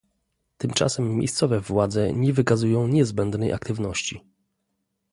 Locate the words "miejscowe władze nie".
1.15-2.33